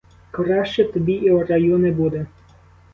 Краще 0.31 0.85
тобі 0.85 1.13
і 1.13 1.31
в 1.31 1.43
раю 1.45 1.77
не 1.77 1.91
буде. 1.91 2.25